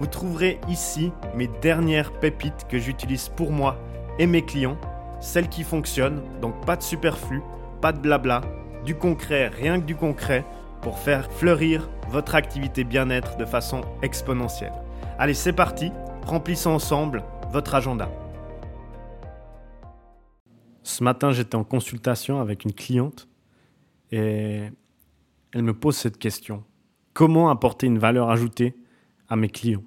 Vous 0.00 0.06
trouverez 0.06 0.60
ici 0.68 1.12
mes 1.34 1.46
dernières 1.46 2.12
pépites 2.18 2.66
que 2.68 2.78
j'utilise 2.78 3.28
pour 3.28 3.52
moi 3.52 3.78
et 4.18 4.26
mes 4.26 4.42
clients, 4.42 4.76
celles 5.20 5.48
qui 5.48 5.62
fonctionnent, 5.62 6.22
donc 6.40 6.64
pas 6.66 6.76
de 6.76 6.82
superflu, 6.82 7.42
pas 7.80 7.92
de 7.92 7.98
blabla, 7.98 8.42
du 8.84 8.96
concret, 8.96 9.48
rien 9.48 9.80
que 9.80 9.86
du 9.86 9.94
concret, 9.94 10.44
pour 10.82 10.98
faire 10.98 11.30
fleurir 11.32 11.88
votre 12.08 12.34
activité 12.34 12.84
bien-être 12.84 13.36
de 13.36 13.44
façon 13.44 13.82
exponentielle. 14.02 14.72
Allez, 15.18 15.34
c'est 15.34 15.52
parti, 15.52 15.92
remplissons 16.26 16.72
ensemble 16.72 17.22
votre 17.50 17.74
agenda. 17.74 18.10
Ce 20.82 21.02
matin, 21.02 21.30
j'étais 21.30 21.54
en 21.54 21.64
consultation 21.64 22.40
avec 22.40 22.64
une 22.64 22.72
cliente 22.72 23.28
et 24.12 24.64
elle 25.52 25.62
me 25.62 25.72
pose 25.72 25.96
cette 25.96 26.18
question. 26.18 26.64
Comment 27.14 27.48
apporter 27.48 27.86
une 27.86 27.98
valeur 27.98 28.28
ajoutée 28.28 28.74
à 29.28 29.36
mes 29.36 29.48
clients 29.48 29.82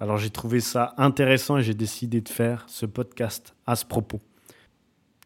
Alors 0.00 0.16
j'ai 0.16 0.30
trouvé 0.30 0.60
ça 0.60 0.94
intéressant 0.96 1.58
et 1.58 1.62
j'ai 1.62 1.74
décidé 1.74 2.20
de 2.20 2.28
faire 2.28 2.64
ce 2.68 2.86
podcast 2.86 3.54
à 3.66 3.76
ce 3.76 3.84
propos. 3.84 4.20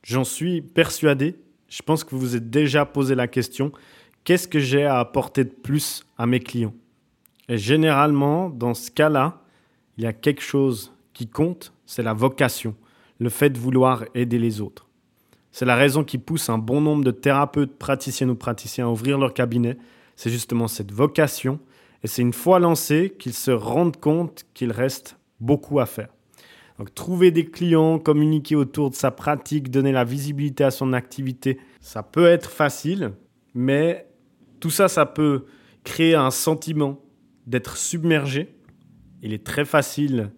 J'en 0.02 0.24
suis 0.24 0.62
persuadé, 0.62 1.36
je 1.68 1.82
pense 1.82 2.04
que 2.04 2.10
vous 2.10 2.20
vous 2.20 2.36
êtes 2.36 2.50
déjà 2.50 2.86
posé 2.86 3.14
la 3.14 3.28
question, 3.28 3.72
qu'est-ce 4.24 4.48
que 4.48 4.60
j'ai 4.60 4.84
à 4.84 4.98
apporter 4.98 5.44
de 5.44 5.50
plus 5.50 6.04
à 6.16 6.26
mes 6.26 6.40
clients? 6.40 6.74
Et 7.48 7.58
généralement, 7.58 8.50
dans 8.50 8.74
ce 8.74 8.90
cas-là, 8.90 9.42
il 9.96 10.04
y 10.04 10.06
a 10.06 10.12
quelque 10.12 10.42
chose 10.42 10.92
qui 11.12 11.26
compte, 11.26 11.72
c'est 11.86 12.02
la 12.02 12.12
vocation 12.12 12.76
le 13.18 13.28
fait 13.28 13.50
de 13.50 13.58
vouloir 13.58 14.04
aider 14.14 14.38
les 14.38 14.60
autres. 14.60 14.86
C'est 15.50 15.64
la 15.64 15.76
raison 15.76 16.04
qui 16.04 16.18
pousse 16.18 16.48
un 16.50 16.58
bon 16.58 16.80
nombre 16.80 17.04
de 17.04 17.10
thérapeutes, 17.10 17.76
praticiens 17.78 18.28
ou 18.28 18.34
praticiens 18.34 18.86
à 18.86 18.90
ouvrir 18.90 19.18
leur 19.18 19.34
cabinet. 19.34 19.76
C'est 20.14 20.30
justement 20.30 20.68
cette 20.68 20.92
vocation. 20.92 21.58
Et 22.02 22.06
c'est 22.06 22.22
une 22.22 22.32
fois 22.32 22.58
lancé 22.58 23.14
qu'ils 23.18 23.34
se 23.34 23.50
rendent 23.50 23.98
compte 23.98 24.44
qu'il 24.54 24.72
reste 24.72 25.18
beaucoup 25.40 25.80
à 25.80 25.86
faire. 25.86 26.08
Donc, 26.78 26.94
trouver 26.94 27.30
des 27.30 27.44
clients, 27.44 27.98
communiquer 27.98 28.54
autour 28.54 28.90
de 28.90 28.94
sa 28.94 29.10
pratique, 29.10 29.70
donner 29.70 29.90
la 29.90 30.04
visibilité 30.04 30.62
à 30.62 30.70
son 30.70 30.92
activité, 30.92 31.58
ça 31.80 32.04
peut 32.04 32.26
être 32.26 32.50
facile, 32.50 33.12
mais 33.52 34.08
tout 34.60 34.70
ça, 34.70 34.86
ça 34.88 35.04
peut 35.04 35.46
créer 35.82 36.14
un 36.14 36.30
sentiment 36.30 37.00
d'être 37.46 37.76
submergé. 37.76 38.54
Il 39.22 39.32
est 39.32 39.44
très 39.44 39.64
facile 39.64 40.30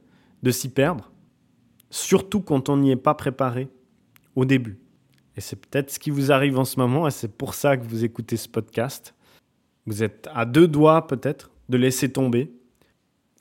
de 0.43 0.51
s'y 0.51 0.71
perdre 0.71 1.11
surtout 1.91 2.41
quand 2.41 2.69
on 2.69 2.77
n'y 2.77 2.93
est 2.93 2.97
pas 2.97 3.15
préparé 3.15 3.69
au 4.37 4.45
début. 4.45 4.79
Et 5.37 5.41
c'est 5.41 5.57
peut-être 5.57 5.91
ce 5.91 5.99
qui 5.99 6.11
vous 6.11 6.33
arrive 6.33 6.59
en 6.59 6.65
ce 6.65 6.79
moment, 6.79 7.07
et 7.07 7.11
c'est 7.11 7.37
pour 7.37 7.55
ça 7.55 7.77
que 7.77 7.85
vous 7.85 8.05
écoutez 8.05 8.37
ce 8.37 8.49
podcast. 8.49 9.15
Vous 9.87 10.03
êtes 10.03 10.29
à 10.33 10.45
deux 10.45 10.69
doigts 10.69 11.07
peut-être 11.07 11.50
de 11.71 11.77
laisser 11.77 12.11
tomber, 12.11 12.53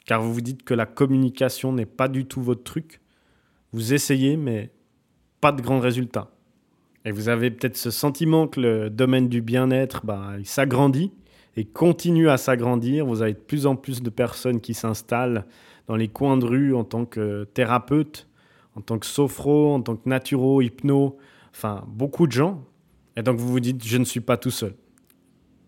car 0.06 0.22
vous 0.22 0.34
vous 0.34 0.42
dites 0.42 0.64
que 0.64 0.74
la 0.74 0.86
communication 0.86 1.74
n'est 1.74 1.86
pas 1.86 2.08
du 2.08 2.26
tout 2.26 2.42
votre 2.42 2.64
truc. 2.64 3.02
Vous 3.74 3.94
essayez, 3.94 4.38
mais 4.38 4.72
pas 5.42 5.52
de 5.52 5.62
grands 5.62 5.80
résultats. 5.80 6.32
Et 7.06 7.12
vous 7.12 7.30
avez 7.30 7.50
peut-être 7.50 7.78
ce 7.78 7.92
sentiment 7.92 8.48
que 8.48 8.60
le 8.60 8.90
domaine 8.90 9.30
du 9.30 9.42
bien-être, 9.42 10.06
bah, 10.06 10.34
il 10.38 10.46
s'agrandit 10.46 11.12
et 11.56 11.66
continue 11.66 12.30
à 12.30 12.38
s'agrandir. 12.38 13.06
Vous 13.06 13.22
avez 13.22 13.34
de 13.34 13.40
plus 13.40 13.66
en 13.66 13.76
plus 13.76 14.02
de 14.02 14.10
personnes 14.10 14.62
qui 14.62 14.74
s'installent 14.74 15.46
dans 15.88 15.96
les 15.96 16.08
coins 16.08 16.38
de 16.38 16.46
rue 16.46 16.76
en 16.76 16.84
tant 16.84 17.06
que 17.06 17.46
thérapeutes, 17.54 18.28
en 18.76 18.82
tant 18.82 19.00
que 19.00 19.06
sophro, 19.06 19.74
en 19.74 19.82
tant 19.82 19.96
que 19.96 20.08
naturo, 20.08 20.62
hypno, 20.62 21.18
enfin 21.52 21.84
beaucoup 21.88 22.28
de 22.28 22.32
gens. 22.32 22.64
Et 23.16 23.24
donc 23.24 23.38
vous 23.38 23.48
vous 23.48 23.60
dites, 23.60 23.84
je 23.84 23.98
ne 23.98 24.06
suis 24.06 24.22
pas 24.22 24.38
tout 24.38 24.52
seul. 24.52 24.76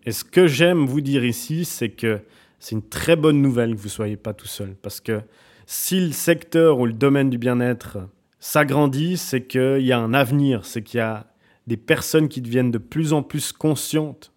Et 0.05 0.11
ce 0.11 0.23
que 0.23 0.47
j'aime 0.47 0.85
vous 0.85 1.01
dire 1.01 1.25
ici, 1.25 1.65
c'est 1.65 1.89
que 1.89 2.21
c'est 2.61 2.75
une 2.75 2.87
très 2.87 3.15
bonne 3.15 3.41
nouvelle 3.41 3.73
que 3.73 3.79
vous 3.79 3.87
ne 3.87 3.89
soyez 3.89 4.17
pas 4.17 4.33
tout 4.33 4.47
seul. 4.47 4.75
Parce 4.75 5.01
que 5.01 5.21
si 5.65 5.99
le 5.99 6.11
secteur 6.11 6.79
ou 6.79 6.85
le 6.85 6.93
domaine 6.93 7.31
du 7.31 7.39
bien-être 7.39 7.97
s'agrandit, 8.39 9.17
c'est 9.17 9.47
qu'il 9.47 9.81
y 9.81 9.91
a 9.91 9.99
un 9.99 10.13
avenir, 10.13 10.63
c'est 10.63 10.83
qu'il 10.83 10.99
y 10.99 11.01
a 11.01 11.25
des 11.65 11.75
personnes 11.75 12.29
qui 12.29 12.39
deviennent 12.39 12.69
de 12.69 12.77
plus 12.77 13.13
en 13.13 13.23
plus 13.23 13.51
conscientes 13.51 14.31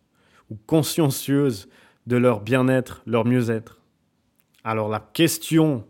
ou 0.50 0.56
consciencieuses 0.66 1.68
de 2.06 2.16
leur 2.16 2.40
bien-être, 2.40 3.02
leur 3.06 3.26
mieux-être. 3.26 3.82
Alors 4.64 4.88
la 4.88 5.00
question 5.00 5.84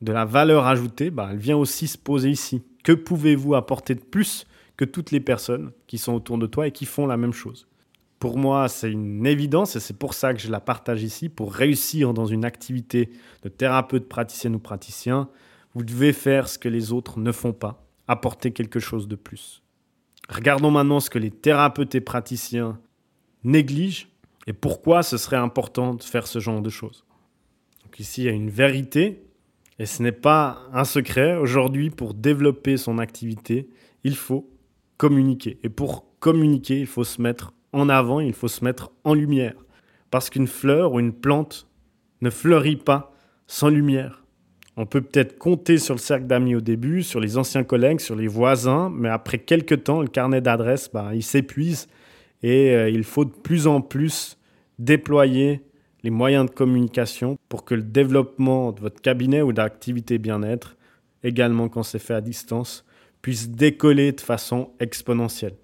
de 0.00 0.10
la 0.10 0.24
valeur 0.24 0.66
ajoutée, 0.66 1.10
bah, 1.10 1.28
elle 1.30 1.38
vient 1.38 1.56
aussi 1.56 1.86
se 1.86 1.96
poser 1.96 2.30
ici. 2.30 2.62
Que 2.82 2.92
pouvez-vous 2.92 3.54
apporter 3.54 3.94
de 3.94 4.02
plus 4.02 4.44
que 4.76 4.84
toutes 4.84 5.12
les 5.12 5.20
personnes 5.20 5.70
qui 5.86 5.98
sont 5.98 6.14
autour 6.14 6.36
de 6.36 6.46
toi 6.46 6.66
et 6.66 6.72
qui 6.72 6.84
font 6.84 7.06
la 7.06 7.16
même 7.16 7.32
chose? 7.32 7.68
Pour 8.24 8.38
moi, 8.38 8.70
c'est 8.70 8.90
une 8.90 9.26
évidence 9.26 9.76
et 9.76 9.80
c'est 9.80 9.98
pour 9.98 10.14
ça 10.14 10.32
que 10.32 10.40
je 10.40 10.50
la 10.50 10.58
partage 10.58 11.02
ici. 11.02 11.28
Pour 11.28 11.52
réussir 11.52 12.14
dans 12.14 12.24
une 12.24 12.46
activité 12.46 13.10
de 13.42 13.50
thérapeute, 13.50 14.08
praticienne 14.08 14.54
ou 14.54 14.58
praticien, 14.58 15.28
vous 15.74 15.84
devez 15.84 16.14
faire 16.14 16.48
ce 16.48 16.58
que 16.58 16.70
les 16.70 16.90
autres 16.90 17.18
ne 17.18 17.32
font 17.32 17.52
pas, 17.52 17.86
apporter 18.08 18.50
quelque 18.52 18.80
chose 18.80 19.08
de 19.08 19.14
plus. 19.14 19.62
Regardons 20.30 20.70
maintenant 20.70 21.00
ce 21.00 21.10
que 21.10 21.18
les 21.18 21.30
thérapeutes 21.30 21.94
et 21.96 22.00
praticiens 22.00 22.80
négligent 23.42 24.08
et 24.46 24.54
pourquoi 24.54 25.02
ce 25.02 25.18
serait 25.18 25.36
important 25.36 25.92
de 25.92 26.02
faire 26.02 26.26
ce 26.26 26.38
genre 26.38 26.62
de 26.62 26.70
choses. 26.70 27.04
Donc 27.82 28.00
ici, 28.00 28.22
il 28.22 28.24
y 28.24 28.30
a 28.30 28.32
une 28.32 28.48
vérité 28.48 29.22
et 29.78 29.84
ce 29.84 30.02
n'est 30.02 30.12
pas 30.12 30.62
un 30.72 30.84
secret. 30.84 31.36
Aujourd'hui, 31.36 31.90
pour 31.90 32.14
développer 32.14 32.78
son 32.78 32.96
activité, 32.96 33.68
il 34.02 34.16
faut 34.16 34.50
communiquer. 34.96 35.58
Et 35.62 35.68
pour 35.68 36.06
communiquer, 36.20 36.80
il 36.80 36.86
faut 36.86 37.04
se 37.04 37.20
mettre 37.20 37.52
en 37.74 37.88
avant, 37.88 38.20
il 38.20 38.32
faut 38.32 38.48
se 38.48 38.64
mettre 38.64 38.90
en 39.04 39.14
lumière. 39.14 39.54
Parce 40.10 40.30
qu'une 40.30 40.46
fleur 40.46 40.92
ou 40.92 41.00
une 41.00 41.12
plante 41.12 41.68
ne 42.22 42.30
fleurit 42.30 42.76
pas 42.76 43.12
sans 43.46 43.68
lumière. 43.68 44.24
On 44.76 44.86
peut 44.86 45.00
peut-être 45.00 45.38
compter 45.38 45.78
sur 45.78 45.94
le 45.94 46.00
cercle 46.00 46.26
d'amis 46.26 46.54
au 46.54 46.60
début, 46.60 47.02
sur 47.02 47.20
les 47.20 47.38
anciens 47.38 47.62
collègues, 47.62 48.00
sur 48.00 48.16
les 48.16 48.26
voisins, 48.26 48.90
mais 48.92 49.08
après 49.08 49.38
quelques 49.38 49.84
temps, 49.84 50.00
le 50.00 50.08
carnet 50.08 50.40
d'adresses, 50.40 50.90
bah, 50.92 51.10
il 51.14 51.22
s'épuise 51.22 51.88
et 52.42 52.74
euh, 52.74 52.90
il 52.90 53.04
faut 53.04 53.24
de 53.24 53.30
plus 53.30 53.66
en 53.66 53.80
plus 53.80 54.36
déployer 54.78 55.62
les 56.02 56.10
moyens 56.10 56.46
de 56.46 56.50
communication 56.50 57.38
pour 57.48 57.64
que 57.64 57.74
le 57.74 57.82
développement 57.82 58.72
de 58.72 58.80
votre 58.80 59.00
cabinet 59.00 59.42
ou 59.42 59.52
d'activité 59.52 60.18
bien-être, 60.18 60.76
également 61.22 61.68
quand 61.68 61.82
c'est 61.82 62.00
fait 62.00 62.14
à 62.14 62.20
distance, 62.20 62.84
puisse 63.22 63.48
décoller 63.48 64.12
de 64.12 64.20
façon 64.20 64.70
exponentielle. 64.80 65.54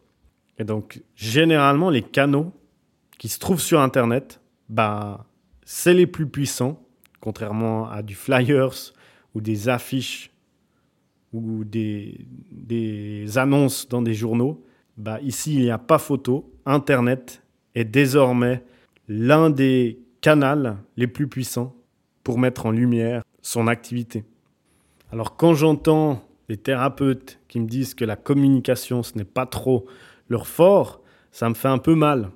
Et 0.60 0.65
donc, 0.65 1.03
généralement, 1.16 1.88
les 1.88 2.03
canaux 2.03 2.53
qui 3.19 3.28
se 3.28 3.38
trouvent 3.38 3.62
sur 3.62 3.81
Internet, 3.81 4.43
bah, 4.69 5.25
c'est 5.65 5.94
les 5.94 6.06
plus 6.06 6.26
puissants, 6.26 6.82
contrairement 7.21 7.88
à 7.91 8.03
du 8.03 8.15
flyers 8.15 8.93
ou 9.34 9.41
des 9.41 9.70
affiches 9.70 10.31
ou 11.32 11.65
des, 11.65 12.26
des 12.53 13.38
annonces 13.38 13.88
dans 13.88 14.03
des 14.03 14.12
journaux. 14.12 14.62
Bah, 14.99 15.19
ici, 15.22 15.54
il 15.54 15.62
n'y 15.62 15.70
a 15.70 15.78
pas 15.78 15.97
photo. 15.97 16.53
Internet 16.66 17.43
est 17.75 17.87
désormais 17.87 18.62
l'un 19.09 19.49
des 19.49 19.99
canaux 20.20 20.76
les 20.99 21.06
plus 21.06 21.26
puissants 21.26 21.75
pour 22.22 22.38
mettre 22.38 22.66
en 22.66 22.70
lumière 22.70 23.22
son 23.41 23.66
activité. 23.66 24.25
Alors 25.10 25.37
quand 25.37 25.54
j'entends 25.54 26.23
les 26.50 26.58
thérapeutes 26.58 27.38
qui 27.49 27.61
me 27.61 27.67
disent 27.67 27.94
que 27.94 28.05
la 28.05 28.17
communication, 28.17 29.02
ce 29.02 29.17
n'est 29.17 29.25
pas 29.25 29.46
trop 29.46 29.87
leur 30.31 30.47
fort, 30.47 31.03
ça 31.31 31.49
me 31.50 31.55
fait 31.55 31.69
un 31.69 31.79
peu 31.79 31.94
mal. 31.94 32.31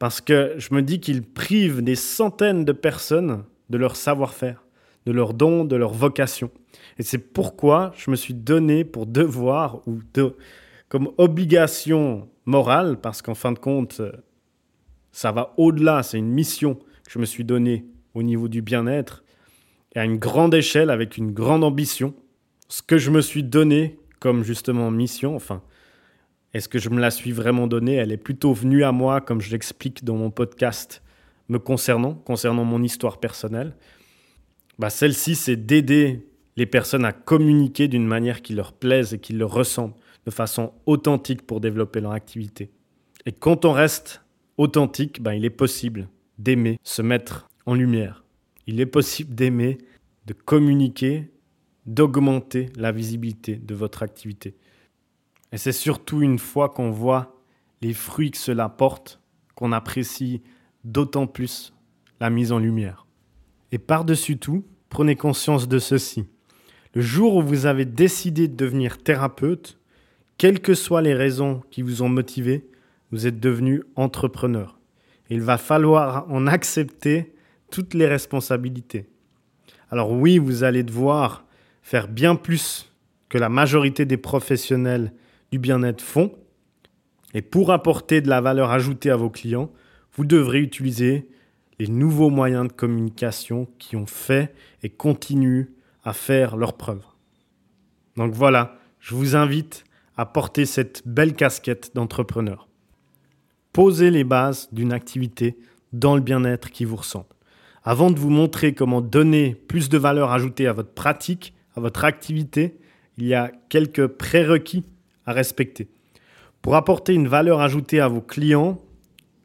Parce 0.00 0.20
que 0.20 0.54
je 0.58 0.74
me 0.74 0.82
dis 0.82 0.98
qu'ils 0.98 1.22
privent 1.22 1.82
des 1.82 1.94
centaines 1.94 2.64
de 2.64 2.72
personnes 2.72 3.44
de 3.70 3.78
leur 3.78 3.94
savoir-faire, 3.94 4.64
de 5.06 5.12
leur 5.12 5.34
don, 5.34 5.64
de 5.64 5.76
leur 5.76 5.92
vocation. 5.92 6.50
Et 6.98 7.04
c'est 7.04 7.18
pourquoi 7.18 7.92
je 7.96 8.10
me 8.10 8.16
suis 8.16 8.34
donné 8.34 8.84
pour 8.84 9.06
devoir 9.06 9.86
ou 9.86 10.00
comme 10.88 11.10
obligation 11.18 12.28
morale, 12.44 12.98
parce 13.00 13.22
qu'en 13.22 13.34
fin 13.34 13.52
de 13.52 13.58
compte, 13.58 14.00
ça 15.12 15.30
va 15.30 15.54
au-delà, 15.56 16.02
c'est 16.02 16.18
une 16.18 16.30
mission 16.30 16.78
je 17.08 17.18
me 17.18 17.24
suis 17.24 17.44
donné 17.44 17.86
au 18.14 18.22
niveau 18.22 18.48
du 18.48 18.62
bien-être 18.62 19.24
et 19.94 19.98
à 19.98 20.04
une 20.04 20.18
grande 20.18 20.54
échelle 20.54 20.90
avec 20.90 21.16
une 21.16 21.32
grande 21.32 21.64
ambition. 21.64 22.14
Ce 22.68 22.82
que 22.82 22.98
je 22.98 23.10
me 23.10 23.22
suis 23.22 23.42
donné 23.42 23.98
comme 24.20 24.44
justement 24.44 24.90
mission, 24.90 25.34
enfin, 25.34 25.62
est-ce 26.54 26.68
que 26.68 26.78
je 26.78 26.88
me 26.88 27.00
la 27.00 27.10
suis 27.10 27.32
vraiment 27.32 27.66
donnée? 27.66 27.94
Elle 27.94 28.12
est 28.12 28.16
plutôt 28.16 28.52
venue 28.52 28.84
à 28.84 28.92
moi, 28.92 29.20
comme 29.20 29.40
je 29.40 29.50
l'explique 29.50 30.04
dans 30.04 30.16
mon 30.16 30.30
podcast 30.30 31.02
me 31.48 31.58
concernant, 31.58 32.14
concernant 32.14 32.64
mon 32.64 32.82
histoire 32.82 33.20
personnelle. 33.20 33.74
Bah, 34.78 34.90
Celle-ci, 34.90 35.34
c'est 35.34 35.56
d'aider 35.56 36.26
les 36.56 36.66
personnes 36.66 37.04
à 37.04 37.12
communiquer 37.12 37.88
d'une 37.88 38.06
manière 38.06 38.42
qui 38.42 38.54
leur 38.54 38.72
plaise 38.72 39.14
et 39.14 39.18
qui 39.18 39.32
leur 39.32 39.52
ressemble, 39.52 39.94
de 40.26 40.30
façon 40.30 40.72
authentique 40.86 41.46
pour 41.46 41.60
développer 41.60 42.00
leur 42.00 42.12
activité. 42.12 42.70
Et 43.26 43.32
quand 43.32 43.64
on 43.64 43.72
reste 43.72 44.22
authentique, 44.56 45.22
ben, 45.22 45.32
il 45.32 45.44
est 45.44 45.50
possible 45.50 46.08
d'aimer 46.38 46.78
se 46.82 47.02
mettre 47.02 47.48
en 47.66 47.74
lumière. 47.74 48.24
Il 48.66 48.80
est 48.80 48.86
possible 48.86 49.34
d'aimer, 49.34 49.78
de 50.26 50.32
communiquer, 50.32 51.30
d'augmenter 51.86 52.70
la 52.76 52.92
visibilité 52.92 53.56
de 53.56 53.74
votre 53.74 54.02
activité. 54.02 54.54
Et 55.52 55.58
c'est 55.58 55.72
surtout 55.72 56.22
une 56.22 56.38
fois 56.38 56.68
qu'on 56.68 56.90
voit 56.90 57.36
les 57.80 57.94
fruits 57.94 58.30
que 58.30 58.38
cela 58.38 58.68
porte 58.68 59.20
qu'on 59.54 59.72
apprécie 59.72 60.42
d'autant 60.84 61.26
plus 61.26 61.72
la 62.20 62.30
mise 62.30 62.52
en 62.52 62.58
lumière. 62.58 63.06
Et 63.72 63.78
par-dessus 63.78 64.38
tout, 64.38 64.64
prenez 64.88 65.16
conscience 65.16 65.68
de 65.68 65.78
ceci. 65.78 66.26
Le 66.94 67.00
jour 67.00 67.36
où 67.36 67.42
vous 67.42 67.66
avez 67.66 67.84
décidé 67.84 68.48
de 68.48 68.56
devenir 68.56 68.98
thérapeute, 68.98 69.78
quelles 70.36 70.60
que 70.60 70.74
soient 70.74 71.02
les 71.02 71.14
raisons 71.14 71.62
qui 71.70 71.82
vous 71.82 72.02
ont 72.02 72.08
motivé, 72.08 72.68
vous 73.10 73.26
êtes 73.26 73.40
devenu 73.40 73.82
entrepreneur. 73.96 74.78
Il 75.30 75.42
va 75.42 75.58
falloir 75.58 76.26
en 76.30 76.46
accepter 76.46 77.34
toutes 77.70 77.94
les 77.94 78.06
responsabilités. 78.06 79.08
Alors 79.90 80.12
oui, 80.12 80.38
vous 80.38 80.64
allez 80.64 80.82
devoir 80.82 81.44
faire 81.82 82.08
bien 82.08 82.36
plus 82.36 82.92
que 83.28 83.38
la 83.38 83.48
majorité 83.48 84.04
des 84.04 84.16
professionnels 84.16 85.12
du 85.52 85.58
bien-être 85.58 86.02
font. 86.02 86.32
Et 87.34 87.42
pour 87.42 87.72
apporter 87.72 88.20
de 88.20 88.28
la 88.28 88.40
valeur 88.40 88.70
ajoutée 88.70 89.10
à 89.10 89.16
vos 89.16 89.30
clients, 89.30 89.70
vous 90.14 90.24
devrez 90.24 90.60
utiliser 90.60 91.28
les 91.78 91.88
nouveaux 91.88 92.30
moyens 92.30 92.68
de 92.68 92.72
communication 92.72 93.68
qui 93.78 93.96
ont 93.96 94.06
fait 94.06 94.54
et 94.82 94.88
continuent 94.88 95.66
à 96.04 96.12
faire 96.12 96.56
leurs 96.56 96.76
preuves. 96.76 97.04
Donc 98.16 98.34
voilà, 98.34 98.78
je 98.98 99.14
vous 99.14 99.36
invite 99.36 99.84
à 100.16 100.26
porter 100.26 100.66
cette 100.66 101.06
belle 101.06 101.34
casquette 101.34 101.92
d'entrepreneur. 101.94 102.68
Posez 103.72 104.10
les 104.10 104.24
bases 104.24 104.68
d'une 104.72 104.92
activité 104.92 105.56
dans 105.92 106.16
le 106.16 106.20
bien-être 106.20 106.70
qui 106.70 106.84
vous 106.84 106.96
ressemble. 106.96 107.26
Avant 107.84 108.10
de 108.10 108.18
vous 108.18 108.30
montrer 108.30 108.74
comment 108.74 109.00
donner 109.00 109.54
plus 109.54 109.88
de 109.88 109.98
valeur 109.98 110.32
ajoutée 110.32 110.66
à 110.66 110.72
votre 110.72 110.92
pratique, 110.92 111.54
à 111.76 111.80
votre 111.80 112.04
activité, 112.04 112.78
il 113.18 113.26
y 113.26 113.34
a 113.34 113.52
quelques 113.68 114.06
prérequis 114.08 114.84
respecter. 115.32 115.88
Pour 116.62 116.74
apporter 116.74 117.14
une 117.14 117.28
valeur 117.28 117.60
ajoutée 117.60 118.00
à 118.00 118.08
vos 118.08 118.20
clients, 118.20 118.78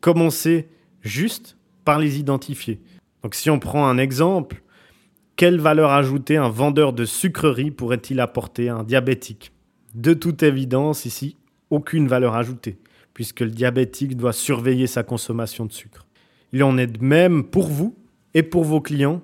commencez 0.02 0.68
juste 1.02 1.58
par 1.86 2.00
les 2.00 2.20
identifier. 2.20 2.82
Donc 3.22 3.36
si 3.36 3.50
on 3.50 3.60
prend 3.60 3.88
un 3.88 3.98
exemple, 3.98 4.64
quelle 5.36 5.60
valeur 5.60 5.92
ajoutée 5.92 6.38
un 6.38 6.50
vendeur 6.50 6.94
de 6.94 7.06
sucrerie 7.06 7.72
pourrait-il 7.72 8.20
apporter 8.20 8.70
à 8.70 8.76
un 8.76 8.84
diabétique? 8.84 9.52
De 9.96 10.14
toute 10.14 10.44
évidence, 10.44 11.06
ici, 11.06 11.38
aucune 11.70 12.08
valeur 12.08 12.36
ajoutée, 12.36 12.78
puisque 13.14 13.42
le 13.42 13.50
diabétique 13.50 14.18
doit 14.18 14.34
surveiller 14.34 14.88
sa 14.88 15.04
consommation 15.04 15.66
de 15.66 15.72
sucre. 15.72 16.06
Il 16.52 16.64
en 16.64 16.78
est 16.78 16.88
de 16.88 17.04
même 17.04 17.44
pour 17.44 17.68
vous 17.68 17.96
et 18.34 18.44
pour 18.44 18.64
vos 18.64 18.82
clients. 18.82 19.22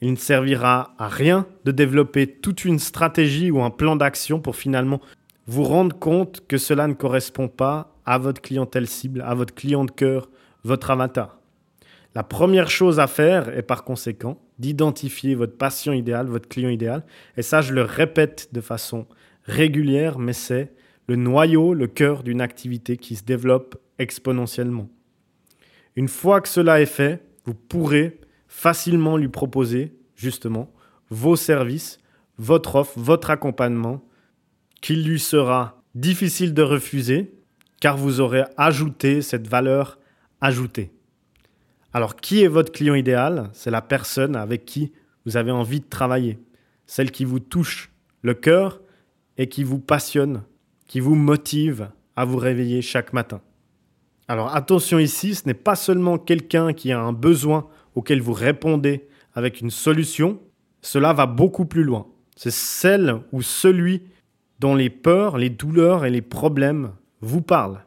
Il 0.00 0.12
ne 0.12 0.16
servira 0.16 0.94
à 0.96 1.08
rien 1.08 1.46
de 1.64 1.72
développer 1.72 2.26
toute 2.26 2.64
une 2.64 2.78
stratégie 2.78 3.50
ou 3.50 3.62
un 3.62 3.70
plan 3.70 3.96
d'action 3.96 4.38
pour 4.40 4.54
finalement 4.54 5.00
vous 5.48 5.64
rendre 5.64 5.98
compte 5.98 6.46
que 6.46 6.58
cela 6.58 6.86
ne 6.86 6.92
correspond 6.92 7.48
pas 7.48 7.96
à 8.04 8.18
votre 8.18 8.42
clientèle 8.42 8.86
cible, 8.86 9.22
à 9.22 9.34
votre 9.34 9.54
client 9.54 9.86
de 9.86 9.90
cœur, 9.90 10.28
votre 10.62 10.90
avatar. 10.90 11.40
La 12.14 12.22
première 12.22 12.68
chose 12.70 13.00
à 13.00 13.06
faire 13.06 13.48
est 13.56 13.62
par 13.62 13.82
conséquent 13.82 14.38
d'identifier 14.58 15.34
votre 15.34 15.56
patient 15.56 15.92
idéal, 15.92 16.26
votre 16.26 16.48
client 16.48 16.68
idéal. 16.68 17.02
Et 17.36 17.42
ça, 17.42 17.62
je 17.62 17.72
le 17.72 17.82
répète 17.82 18.50
de 18.52 18.60
façon 18.60 19.06
régulière, 19.44 20.18
mais 20.18 20.34
c'est 20.34 20.72
le 21.06 21.16
noyau, 21.16 21.72
le 21.72 21.86
cœur 21.86 22.22
d'une 22.22 22.42
activité 22.42 22.98
qui 22.98 23.16
se 23.16 23.24
développe 23.24 23.76
exponentiellement. 23.98 24.88
Une 25.96 26.08
fois 26.08 26.42
que 26.42 26.48
cela 26.48 26.82
est 26.82 26.86
fait, 26.86 27.22
vous 27.46 27.54
pourrez 27.54 28.20
facilement 28.48 29.16
lui 29.16 29.28
proposer 29.28 29.96
justement 30.14 30.70
vos 31.08 31.36
services, 31.36 31.98
votre 32.36 32.76
offre, 32.76 32.98
votre 32.98 33.30
accompagnement 33.30 34.02
qu'il 34.80 35.04
lui 35.04 35.20
sera 35.20 35.82
difficile 35.94 36.54
de 36.54 36.62
refuser 36.62 37.34
car 37.80 37.96
vous 37.96 38.20
aurez 38.20 38.44
ajouté 38.56 39.22
cette 39.22 39.48
valeur 39.48 39.98
ajoutée. 40.40 40.92
Alors 41.92 42.16
qui 42.16 42.42
est 42.42 42.48
votre 42.48 42.72
client 42.72 42.94
idéal? 42.94 43.50
C'est 43.52 43.70
la 43.70 43.82
personne 43.82 44.36
avec 44.36 44.64
qui 44.64 44.92
vous 45.24 45.36
avez 45.36 45.50
envie 45.50 45.80
de 45.80 45.88
travailler, 45.88 46.38
celle 46.86 47.10
qui 47.10 47.24
vous 47.24 47.40
touche 47.40 47.90
le 48.22 48.34
cœur 48.34 48.80
et 49.36 49.48
qui 49.48 49.64
vous 49.64 49.78
passionne, 49.78 50.42
qui 50.86 51.00
vous 51.00 51.14
motive 51.14 51.90
à 52.16 52.24
vous 52.24 52.36
réveiller 52.36 52.82
chaque 52.82 53.12
matin. 53.12 53.40
Alors 54.26 54.54
attention 54.54 54.98
ici, 54.98 55.34
ce 55.34 55.46
n'est 55.46 55.54
pas 55.54 55.76
seulement 55.76 56.18
quelqu'un 56.18 56.72
qui 56.72 56.92
a 56.92 57.00
un 57.00 57.12
besoin 57.12 57.68
auquel 57.94 58.20
vous 58.20 58.32
répondez 58.32 59.06
avec 59.34 59.60
une 59.60 59.70
solution, 59.70 60.40
cela 60.82 61.12
va 61.12 61.26
beaucoup 61.26 61.64
plus 61.64 61.84
loin. 61.84 62.06
C'est 62.36 62.52
celle 62.52 63.20
ou 63.32 63.42
celui 63.42 64.02
dont 64.58 64.74
les 64.74 64.90
peurs, 64.90 65.38
les 65.38 65.50
douleurs 65.50 66.04
et 66.04 66.10
les 66.10 66.22
problèmes 66.22 66.92
vous 67.20 67.42
parlent. 67.42 67.84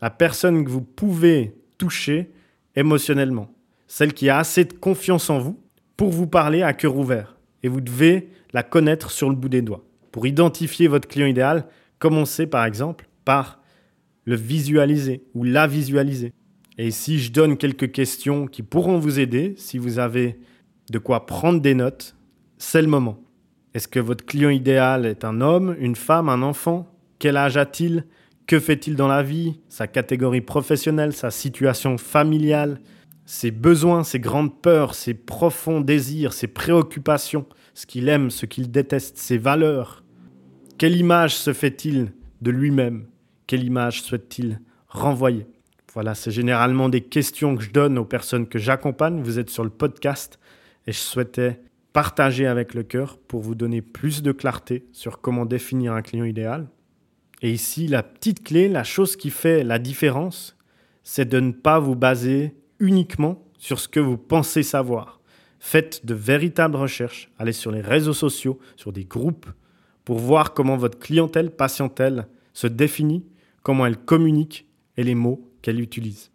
La 0.00 0.10
personne 0.10 0.64
que 0.64 0.70
vous 0.70 0.82
pouvez 0.82 1.54
toucher 1.78 2.30
émotionnellement. 2.76 3.50
Celle 3.86 4.14
qui 4.14 4.28
a 4.28 4.38
assez 4.38 4.64
de 4.64 4.72
confiance 4.72 5.30
en 5.30 5.38
vous 5.38 5.60
pour 5.96 6.10
vous 6.10 6.26
parler 6.26 6.62
à 6.62 6.72
cœur 6.72 6.96
ouvert. 6.96 7.36
Et 7.62 7.68
vous 7.68 7.80
devez 7.80 8.30
la 8.52 8.62
connaître 8.62 9.10
sur 9.10 9.28
le 9.28 9.36
bout 9.36 9.48
des 9.48 9.62
doigts. 9.62 9.84
Pour 10.10 10.26
identifier 10.26 10.88
votre 10.88 11.08
client 11.08 11.26
idéal, 11.26 11.66
commencez 11.98 12.46
par 12.46 12.64
exemple 12.64 13.08
par 13.24 13.60
le 14.24 14.36
visualiser 14.36 15.24
ou 15.34 15.44
la 15.44 15.66
visualiser. 15.66 16.32
Et 16.78 16.90
si 16.90 17.18
je 17.18 17.32
donne 17.32 17.56
quelques 17.56 17.92
questions 17.92 18.46
qui 18.46 18.62
pourront 18.62 18.98
vous 18.98 19.20
aider, 19.20 19.54
si 19.56 19.78
vous 19.78 19.98
avez 19.98 20.38
de 20.90 20.98
quoi 20.98 21.26
prendre 21.26 21.60
des 21.60 21.74
notes, 21.74 22.16
c'est 22.58 22.82
le 22.82 22.88
moment. 22.88 23.22
Est-ce 23.74 23.88
que 23.88 24.00
votre 24.00 24.26
client 24.26 24.50
idéal 24.50 25.06
est 25.06 25.24
un 25.24 25.40
homme, 25.40 25.74
une 25.78 25.96
femme, 25.96 26.28
un 26.28 26.42
enfant? 26.42 26.86
Quel 27.18 27.38
âge 27.38 27.56
a-t-il? 27.56 28.04
Que 28.46 28.60
fait-il 28.60 28.96
dans 28.96 29.08
la 29.08 29.22
vie? 29.22 29.60
Sa 29.68 29.86
catégorie 29.86 30.42
professionnelle, 30.42 31.14
sa 31.14 31.30
situation 31.30 31.96
familiale, 31.96 32.80
ses 33.24 33.50
besoins, 33.50 34.04
ses 34.04 34.20
grandes 34.20 34.60
peurs, 34.60 34.94
ses 34.94 35.14
profonds 35.14 35.80
désirs, 35.80 36.34
ses 36.34 36.48
préoccupations, 36.48 37.46
ce 37.72 37.86
qu'il 37.86 38.10
aime, 38.10 38.30
ce 38.30 38.44
qu'il 38.44 38.70
déteste, 38.70 39.16
ses 39.16 39.38
valeurs? 39.38 40.04
Quelle 40.76 40.96
image 40.96 41.34
se 41.34 41.54
fait-il 41.54 42.12
de 42.42 42.50
lui-même? 42.50 43.06
Quelle 43.46 43.64
image 43.64 44.02
souhaite-t-il 44.02 44.60
renvoyer? 44.88 45.46
Voilà, 45.94 46.14
c'est 46.14 46.30
généralement 46.30 46.90
des 46.90 47.02
questions 47.02 47.56
que 47.56 47.62
je 47.62 47.70
donne 47.70 47.96
aux 47.96 48.04
personnes 48.04 48.48
que 48.48 48.58
j'accompagne. 48.58 49.22
Vous 49.22 49.38
êtes 49.38 49.50
sur 49.50 49.64
le 49.64 49.70
podcast 49.70 50.38
et 50.86 50.92
je 50.92 50.98
souhaitais 50.98 51.60
partager 51.92 52.46
avec 52.46 52.74
le 52.74 52.82
cœur 52.82 53.18
pour 53.18 53.40
vous 53.40 53.54
donner 53.54 53.82
plus 53.82 54.22
de 54.22 54.32
clarté 54.32 54.86
sur 54.92 55.20
comment 55.20 55.46
définir 55.46 55.92
un 55.92 56.02
client 56.02 56.24
idéal. 56.24 56.68
Et 57.42 57.50
ici, 57.50 57.88
la 57.88 58.02
petite 58.02 58.44
clé, 58.44 58.68
la 58.68 58.84
chose 58.84 59.16
qui 59.16 59.30
fait 59.30 59.64
la 59.64 59.78
différence, 59.78 60.56
c'est 61.02 61.28
de 61.28 61.40
ne 61.40 61.52
pas 61.52 61.80
vous 61.80 61.96
baser 61.96 62.54
uniquement 62.78 63.44
sur 63.58 63.78
ce 63.80 63.88
que 63.88 64.00
vous 64.00 64.16
pensez 64.16 64.62
savoir. 64.62 65.20
Faites 65.58 66.04
de 66.06 66.14
véritables 66.14 66.76
recherches, 66.76 67.30
allez 67.38 67.52
sur 67.52 67.70
les 67.70 67.80
réseaux 67.80 68.12
sociaux, 68.12 68.58
sur 68.76 68.92
des 68.92 69.04
groupes, 69.04 69.46
pour 70.04 70.18
voir 70.18 70.54
comment 70.54 70.76
votre 70.76 70.98
clientèle, 70.98 71.50
patientèle, 71.50 72.26
se 72.52 72.66
définit, 72.66 73.24
comment 73.62 73.86
elle 73.86 73.96
communique 73.96 74.66
et 74.96 75.04
les 75.04 75.14
mots 75.14 75.48
qu'elle 75.62 75.80
utilise. 75.80 76.30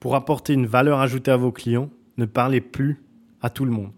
Pour 0.00 0.16
apporter 0.16 0.52
une 0.52 0.66
valeur 0.66 1.00
ajoutée 1.00 1.30
à 1.30 1.36
vos 1.36 1.52
clients, 1.52 1.90
ne 2.16 2.26
parlez 2.26 2.60
plus 2.60 3.02
à 3.40 3.50
tout 3.50 3.64
le 3.64 3.70
monde. 3.70 3.92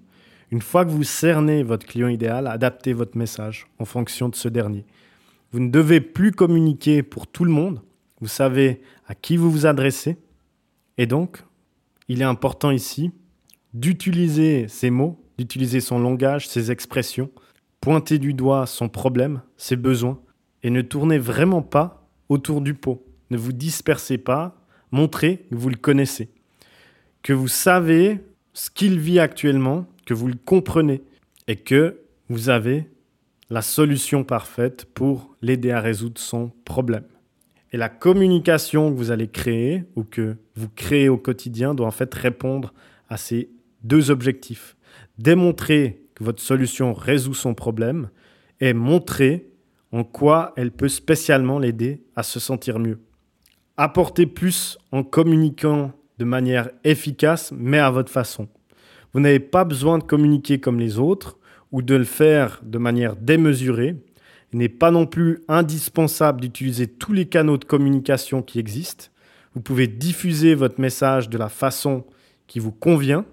Une 0.50 0.62
fois 0.62 0.84
que 0.84 0.90
vous 0.90 1.02
cernez 1.02 1.62
votre 1.62 1.86
client 1.86 2.08
idéal, 2.08 2.46
adaptez 2.46 2.92
votre 2.92 3.18
message 3.18 3.66
en 3.78 3.84
fonction 3.84 4.28
de 4.28 4.36
ce 4.36 4.48
dernier. 4.48 4.84
Vous 5.50 5.58
ne 5.58 5.70
devez 5.70 6.00
plus 6.00 6.30
communiquer 6.30 7.02
pour 7.02 7.26
tout 7.26 7.44
le 7.44 7.50
monde. 7.50 7.82
Vous 8.20 8.28
savez 8.28 8.80
à 9.06 9.14
qui 9.14 9.36
vous 9.36 9.50
vous 9.50 9.66
adressez. 9.66 10.16
Et 10.98 11.06
donc, 11.06 11.42
il 12.08 12.20
est 12.20 12.24
important 12.26 12.70
ici 12.70 13.10
d'utiliser 13.74 14.68
ces 14.68 14.90
mots, 14.90 15.20
d'utiliser 15.36 15.80
son 15.80 15.98
langage, 15.98 16.48
ses 16.48 16.70
expressions, 16.70 17.30
pointer 17.80 18.18
du 18.18 18.32
doigt 18.32 18.66
son 18.66 18.88
problème, 18.88 19.42
ses 19.56 19.76
besoins, 19.76 20.20
et 20.62 20.70
ne 20.70 20.80
tournez 20.80 21.18
vraiment 21.18 21.62
pas 21.62 22.08
autour 22.28 22.60
du 22.60 22.74
pot. 22.74 23.04
Ne 23.30 23.36
vous 23.36 23.52
dispersez 23.52 24.18
pas, 24.18 24.56
montrez 24.92 25.46
que 25.50 25.56
vous 25.56 25.68
le 25.68 25.76
connaissez, 25.76 26.30
que 27.22 27.32
vous 27.32 27.48
savez 27.48 28.20
ce 28.54 28.70
qu'il 28.70 28.98
vit 28.98 29.18
actuellement 29.18 29.86
que 30.06 30.14
vous 30.14 30.28
le 30.28 30.38
comprenez 30.42 31.02
et 31.48 31.56
que 31.56 32.00
vous 32.30 32.48
avez 32.48 32.88
la 33.50 33.60
solution 33.60 34.24
parfaite 34.24 34.86
pour 34.94 35.36
l'aider 35.42 35.70
à 35.70 35.80
résoudre 35.80 36.20
son 36.20 36.50
problème. 36.64 37.04
Et 37.72 37.76
la 37.76 37.88
communication 37.88 38.90
que 38.90 38.96
vous 38.96 39.10
allez 39.10 39.28
créer 39.28 39.84
ou 39.96 40.04
que 40.04 40.36
vous 40.54 40.68
créez 40.68 41.08
au 41.08 41.18
quotidien 41.18 41.74
doit 41.74 41.86
en 41.86 41.92
fait 41.92 42.12
répondre 42.14 42.72
à 43.08 43.16
ces 43.16 43.50
deux 43.82 44.10
objectifs. 44.10 44.76
Démontrer 45.18 46.02
que 46.14 46.24
votre 46.24 46.42
solution 46.42 46.94
résout 46.94 47.34
son 47.34 47.54
problème 47.54 48.08
et 48.60 48.72
montrer 48.72 49.48
en 49.92 50.04
quoi 50.04 50.52
elle 50.56 50.70
peut 50.70 50.88
spécialement 50.88 51.58
l'aider 51.58 52.02
à 52.16 52.22
se 52.22 52.40
sentir 52.40 52.78
mieux. 52.78 53.00
Apportez 53.76 54.26
plus 54.26 54.78
en 54.90 55.02
communiquant 55.02 55.92
de 56.18 56.24
manière 56.24 56.70
efficace, 56.84 57.52
mais 57.54 57.78
à 57.78 57.90
votre 57.90 58.10
façon. 58.10 58.48
Vous 59.16 59.22
n'avez 59.22 59.40
pas 59.40 59.64
besoin 59.64 59.96
de 59.96 60.04
communiquer 60.04 60.60
comme 60.60 60.78
les 60.78 60.98
autres 60.98 61.38
ou 61.72 61.80
de 61.80 61.94
le 61.94 62.04
faire 62.04 62.60
de 62.62 62.76
manière 62.76 63.16
démesurée. 63.16 63.96
Il 64.52 64.58
n'est 64.58 64.68
pas 64.68 64.90
non 64.90 65.06
plus 65.06 65.40
indispensable 65.48 66.42
d'utiliser 66.42 66.86
tous 66.86 67.14
les 67.14 67.24
canaux 67.24 67.56
de 67.56 67.64
communication 67.64 68.42
qui 68.42 68.58
existent. 68.58 69.06
Vous 69.54 69.62
pouvez 69.62 69.86
diffuser 69.86 70.54
votre 70.54 70.78
message 70.82 71.30
de 71.30 71.38
la 71.38 71.48
façon 71.48 72.04
qui 72.46 72.58
vous 72.58 72.72
convient, 72.72 73.24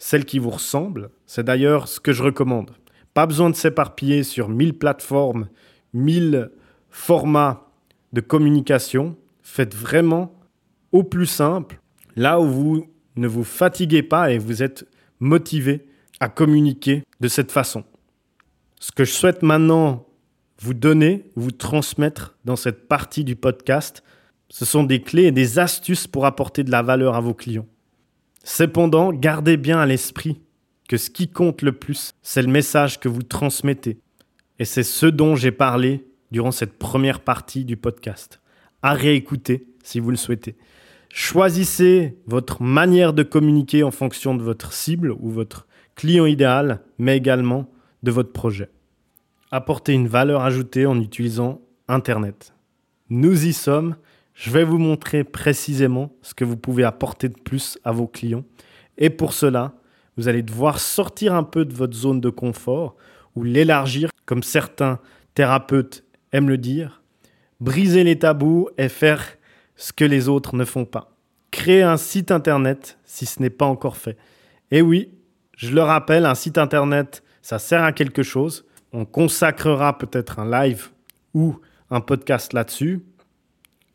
celle 0.00 0.24
qui 0.24 0.40
vous 0.40 0.50
ressemble. 0.50 1.08
C'est 1.24 1.44
d'ailleurs 1.44 1.86
ce 1.86 2.00
que 2.00 2.12
je 2.12 2.24
recommande. 2.24 2.72
Pas 3.14 3.26
besoin 3.26 3.48
de 3.48 3.54
s'éparpiller 3.54 4.24
sur 4.24 4.48
1000 4.48 4.76
plateformes, 4.76 5.46
1000 5.94 6.50
formats 6.90 7.70
de 8.12 8.20
communication. 8.20 9.16
Faites 9.44 9.76
vraiment 9.76 10.34
au 10.90 11.04
plus 11.04 11.26
simple, 11.26 11.80
là 12.16 12.40
où 12.40 12.48
vous 12.48 12.86
ne 13.14 13.28
vous 13.28 13.44
fatiguez 13.44 14.02
pas 14.02 14.32
et 14.32 14.38
vous 14.38 14.64
êtes 14.64 14.84
motivé 15.20 15.86
à 16.20 16.28
communiquer 16.28 17.04
de 17.20 17.28
cette 17.28 17.52
façon. 17.52 17.84
Ce 18.80 18.92
que 18.92 19.04
je 19.04 19.12
souhaite 19.12 19.42
maintenant 19.42 20.06
vous 20.60 20.74
donner, 20.74 21.30
vous 21.36 21.50
transmettre 21.50 22.36
dans 22.44 22.56
cette 22.56 22.88
partie 22.88 23.24
du 23.24 23.36
podcast, 23.36 24.02
ce 24.50 24.64
sont 24.64 24.84
des 24.84 25.02
clés 25.02 25.24
et 25.24 25.32
des 25.32 25.58
astuces 25.58 26.06
pour 26.06 26.26
apporter 26.26 26.64
de 26.64 26.70
la 26.70 26.82
valeur 26.82 27.14
à 27.14 27.20
vos 27.20 27.34
clients. 27.34 27.66
Cependant, 28.44 29.12
gardez 29.12 29.56
bien 29.56 29.78
à 29.78 29.86
l'esprit 29.86 30.40
que 30.88 30.96
ce 30.96 31.10
qui 31.10 31.28
compte 31.28 31.62
le 31.62 31.72
plus, 31.72 32.12
c'est 32.22 32.42
le 32.42 32.48
message 32.48 32.98
que 32.98 33.08
vous 33.08 33.22
transmettez. 33.22 33.98
Et 34.58 34.64
c'est 34.64 34.82
ce 34.82 35.06
dont 35.06 35.36
j'ai 35.36 35.52
parlé 35.52 36.06
durant 36.30 36.50
cette 36.50 36.78
première 36.78 37.20
partie 37.20 37.64
du 37.64 37.76
podcast. 37.76 38.40
À 38.82 38.94
réécouter 38.94 39.66
si 39.84 40.00
vous 40.00 40.10
le 40.10 40.16
souhaitez. 40.16 40.56
Choisissez 41.10 42.18
votre 42.26 42.62
manière 42.62 43.12
de 43.12 43.22
communiquer 43.22 43.82
en 43.82 43.90
fonction 43.90 44.34
de 44.34 44.42
votre 44.42 44.72
cible 44.72 45.12
ou 45.12 45.30
votre 45.30 45.66
client 45.94 46.26
idéal, 46.26 46.80
mais 46.98 47.16
également 47.16 47.68
de 48.02 48.10
votre 48.10 48.32
projet. 48.32 48.68
Apportez 49.50 49.94
une 49.94 50.08
valeur 50.08 50.42
ajoutée 50.42 50.86
en 50.86 51.00
utilisant 51.00 51.60
Internet. 51.88 52.52
Nous 53.08 53.46
y 53.46 53.52
sommes. 53.52 53.96
Je 54.34 54.50
vais 54.50 54.62
vous 54.62 54.78
montrer 54.78 55.24
précisément 55.24 56.12
ce 56.22 56.34
que 56.34 56.44
vous 56.44 56.56
pouvez 56.56 56.84
apporter 56.84 57.28
de 57.28 57.38
plus 57.38 57.78
à 57.82 57.90
vos 57.90 58.06
clients. 58.06 58.44
Et 58.98 59.10
pour 59.10 59.32
cela, 59.32 59.74
vous 60.16 60.28
allez 60.28 60.42
devoir 60.42 60.78
sortir 60.78 61.34
un 61.34 61.42
peu 61.42 61.64
de 61.64 61.74
votre 61.74 61.96
zone 61.96 62.20
de 62.20 62.28
confort 62.28 62.96
ou 63.34 63.42
l'élargir, 63.42 64.10
comme 64.26 64.42
certains 64.42 65.00
thérapeutes 65.34 66.04
aiment 66.32 66.50
le 66.50 66.58
dire, 66.58 67.02
briser 67.60 68.04
les 68.04 68.18
tabous 68.18 68.68
et 68.76 68.88
faire 68.88 69.37
ce 69.78 69.94
que 69.94 70.04
les 70.04 70.28
autres 70.28 70.54
ne 70.56 70.66
font 70.66 70.84
pas. 70.84 71.16
Créer 71.50 71.82
un 71.82 71.96
site 71.96 72.30
internet 72.30 72.98
si 73.04 73.24
ce 73.24 73.40
n'est 73.40 73.48
pas 73.48 73.64
encore 73.64 73.96
fait. 73.96 74.18
Et 74.70 74.82
oui, 74.82 75.14
je 75.56 75.70
le 75.70 75.80
rappelle, 75.80 76.26
un 76.26 76.34
site 76.34 76.58
internet, 76.58 77.22
ça 77.40 77.58
sert 77.58 77.82
à 77.82 77.92
quelque 77.92 78.22
chose. 78.22 78.66
On 78.92 79.06
consacrera 79.06 79.96
peut-être 79.96 80.40
un 80.40 80.50
live 80.50 80.90
ou 81.32 81.56
un 81.90 82.00
podcast 82.00 82.52
là-dessus, 82.52 83.02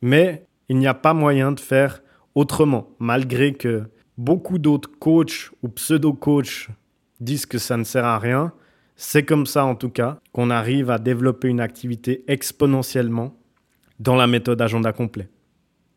mais 0.01 0.47
il 0.69 0.77
n'y 0.77 0.87
a 0.87 0.93
pas 0.95 1.13
moyen 1.13 1.51
de 1.51 1.59
faire 1.59 2.01
autrement, 2.33 2.89
malgré 2.97 3.53
que 3.53 3.83
beaucoup 4.17 4.57
d'autres 4.57 4.89
coachs 4.99 5.51
ou 5.61 5.67
pseudo-coachs 5.67 6.69
disent 7.19 7.45
que 7.45 7.57
ça 7.57 7.77
ne 7.77 7.83
sert 7.83 8.05
à 8.05 8.19
rien. 8.19 8.53
C'est 8.95 9.23
comme 9.23 9.45
ça 9.45 9.65
en 9.65 9.75
tout 9.75 9.89
cas 9.89 10.19
qu'on 10.31 10.49
arrive 10.49 10.89
à 10.89 10.97
développer 10.97 11.49
une 11.49 11.59
activité 11.59 12.23
exponentiellement 12.27 13.35
dans 13.99 14.15
la 14.15 14.27
méthode 14.27 14.61
agenda 14.61 14.93
complet. 14.93 15.29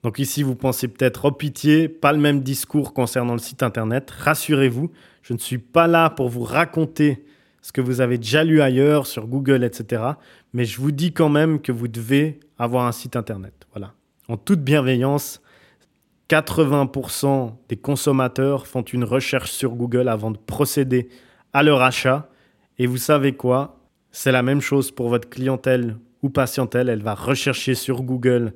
Donc 0.07 0.21
ici, 0.21 0.45
vous 0.45 0.55
pensez 0.55 0.87
peut-être, 0.87 1.25
oh 1.25 1.33
pitié, 1.33 1.89
pas 1.89 2.13
le 2.13 2.21
même 2.21 2.41
discours 2.41 2.95
concernant 2.95 3.33
le 3.33 3.41
site 3.41 3.65
internet. 3.65 4.09
Rassurez-vous, 4.09 4.93
je 5.23 5.33
ne 5.33 5.39
suis 5.39 5.59
pas 5.59 5.89
là 5.89 6.11
pour 6.11 6.29
vous 6.29 6.45
raconter 6.45 7.25
ce 7.61 7.73
que 7.73 7.81
vous 7.81 8.01
avez 8.01 8.17
déjà 8.17 8.45
lu 8.45 8.61
ailleurs 8.61 9.09
sur 9.09 9.27
Google, 9.27 9.65
etc. 9.65 10.05
Mais 10.53 10.65
je 10.65 10.81
vous 10.81 10.93
dis 10.93 11.13
quand 11.13 11.29
même 11.29 11.61
que 11.61 11.73
vous 11.73 11.89
devez 11.89 12.39
avoir 12.57 12.87
un 12.87 12.93
site 12.93 13.17
internet. 13.17 13.67
Voilà. 13.73 13.95
En 14.29 14.37
toute 14.37 14.61
bienveillance, 14.61 15.43
80% 16.31 17.55
des 17.69 17.77
consommateurs 17.77 18.69
font 18.69 18.83
une 18.83 19.03
recherche 19.03 19.51
sur 19.51 19.73
Google 19.73 20.09
avant 20.09 20.31
de 20.31 20.39
procéder 20.39 21.09
à 21.53 21.65
leur 21.65 21.83
achat. 21.83 22.29
Et 22.79 22.87
vous 22.87 22.99
savez 22.99 23.33
quoi? 23.33 23.81
C'est 24.13 24.31
la 24.31 24.45
même 24.45 24.61
chose 24.61 24.93
pour 24.93 25.09
votre 25.09 25.29
clientèle 25.29 25.97
ou 26.23 26.31
patientèle. 26.31 26.91
Elle 26.91 27.03
va 27.03 27.17
rechercher 27.17 27.75
sur 27.75 28.05
Google 28.05 28.53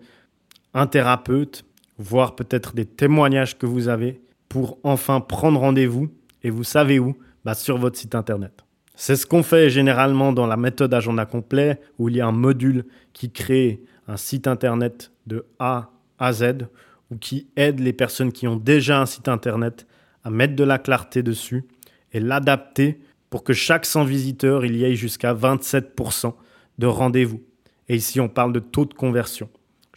un 0.75 0.87
thérapeute, 0.87 1.65
voir 1.99 2.37
peut-être 2.37 2.75
des 2.75 2.87
témoignages 2.87 3.59
que 3.59 3.67
vous 3.67 3.89
avez 3.89 4.21
pour 4.49 4.79
enfin 4.83 5.21
prendre 5.21 5.61
rendez-vous. 5.61 6.09
Et 6.43 6.51
vous 6.51 6.65
savez 6.65 6.99
où? 6.99 7.17
Bah, 7.45 7.55
Sur 7.55 7.79
votre 7.79 7.99
site 7.99 8.15
internet. 8.15 8.65
C'est 8.95 9.17
ce 9.17 9.27
qu'on 9.27 9.43
fait 9.43 9.71
généralement 9.71 10.33
dans 10.33 10.47
la 10.47 10.57
méthode 10.57 10.93
agenda 10.93 11.25
complet, 11.25 11.81
où 11.99 12.09
il 12.09 12.17
y 12.17 12.21
a 12.21 12.27
un 12.27 12.33
module 12.33 12.85
qui 13.13 13.31
crée 13.31 13.83
un 14.07 14.17
site 14.17 14.47
internet 14.47 15.11
de 15.27 15.47
A 15.59 15.91
à 16.19 16.33
Z, 16.33 16.69
ou 17.11 17.17
qui 17.17 17.49
aide 17.57 17.81
les 17.81 17.93
personnes 17.93 18.33
qui 18.33 18.47
ont 18.47 18.57
déjà 18.57 19.01
un 19.01 19.07
site 19.07 19.29
internet 19.29 19.87
à 20.23 20.31
mettre 20.31 20.55
de 20.55 20.65
la 20.65 20.79
clarté 20.79 21.23
dessus 21.23 21.65
et 22.13 22.21
l'adapter 22.21 23.01
pour 23.31 23.45
que 23.45 23.53
chaque 23.53 23.87
100 23.87 24.05
visiteurs, 24.05 24.65
il 24.65 24.77
y 24.77 24.85
ait 24.85 24.95
jusqu'à 24.95 25.33
27% 25.33 26.35
de 26.79 26.87
rendez-vous. 26.87 27.41
Et 27.89 27.97
ici, 27.97 28.21
on 28.21 28.29
parle 28.29 28.53
de 28.53 28.61
taux 28.61 28.85
de 28.85 28.95
conversion. 28.95 29.49